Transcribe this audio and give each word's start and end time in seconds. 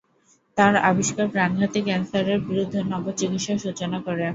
তার 0.57 0.73
আবিষ্কার 0.89 1.25
প্রাণঘাতী 1.33 1.79
ক্যান্সারের 1.87 2.39
বিরুদ্ধে 2.47 2.79
নব 2.91 3.05
চিকিৎসার 3.19 3.57
সুচনা 3.63 3.97
করে। 4.05 4.23